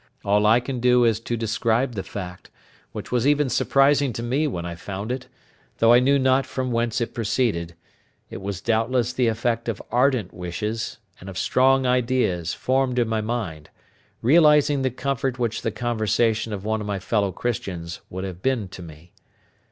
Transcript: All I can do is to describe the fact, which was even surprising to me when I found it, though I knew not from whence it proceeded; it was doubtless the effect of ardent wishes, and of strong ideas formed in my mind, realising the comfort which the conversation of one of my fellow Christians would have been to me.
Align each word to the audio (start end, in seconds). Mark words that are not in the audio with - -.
All 0.25 0.47
I 0.47 0.59
can 0.59 0.79
do 0.79 1.05
is 1.05 1.19
to 1.19 1.37
describe 1.37 1.93
the 1.93 2.01
fact, 2.01 2.49
which 2.91 3.11
was 3.11 3.27
even 3.27 3.49
surprising 3.49 4.11
to 4.13 4.23
me 4.23 4.47
when 4.47 4.65
I 4.65 4.73
found 4.73 5.11
it, 5.11 5.27
though 5.77 5.93
I 5.93 5.99
knew 5.99 6.17
not 6.17 6.43
from 6.47 6.71
whence 6.71 6.99
it 7.01 7.13
proceeded; 7.13 7.75
it 8.31 8.41
was 8.41 8.61
doubtless 8.61 9.13
the 9.13 9.27
effect 9.27 9.69
of 9.69 9.79
ardent 9.91 10.33
wishes, 10.33 10.97
and 11.19 11.29
of 11.29 11.37
strong 11.37 11.85
ideas 11.85 12.51
formed 12.55 12.97
in 12.97 13.07
my 13.07 13.21
mind, 13.21 13.69
realising 14.23 14.81
the 14.81 14.89
comfort 14.89 15.37
which 15.37 15.61
the 15.61 15.69
conversation 15.69 16.51
of 16.51 16.65
one 16.65 16.81
of 16.81 16.87
my 16.87 16.97
fellow 16.97 17.31
Christians 17.31 18.01
would 18.09 18.23
have 18.23 18.41
been 18.41 18.69
to 18.69 18.81
me. 18.81 19.11